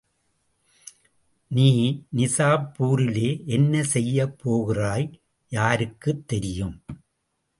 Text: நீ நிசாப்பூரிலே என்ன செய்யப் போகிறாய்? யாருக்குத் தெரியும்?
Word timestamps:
நீ 1.47 1.67
நிசாப்பூரிலே 2.15 3.45
என்ன 3.45 3.83
செய்யப் 3.83 4.39
போகிறாய்? 4.39 5.07
யாருக்குத் 5.51 6.27
தெரியும்? 6.27 6.83